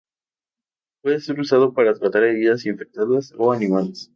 Puede 1.03 1.19
ser 1.21 1.39
usado 1.39 1.75
para 1.75 1.93
tratar 1.93 2.23
heridas 2.23 2.65
infectadas 2.65 3.35
o 3.37 3.51
animales. 3.51 4.09